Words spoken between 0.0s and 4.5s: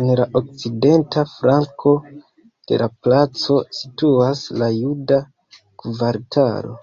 En la okcidenta flanko de la placo situas